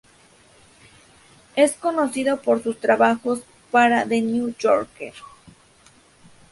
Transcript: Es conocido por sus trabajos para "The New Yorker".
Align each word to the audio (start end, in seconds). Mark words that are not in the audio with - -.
Es 1.55 1.73
conocido 1.73 2.41
por 2.41 2.63
sus 2.63 2.79
trabajos 2.79 3.41
para 3.69 4.03
"The 4.07 4.19
New 4.23 4.51
Yorker". 4.57 5.13